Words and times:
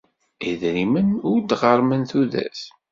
Idrimen 0.51 1.09
ur 1.31 1.39
d-ɣerrmen 1.41 2.01
tudert. 2.09 2.61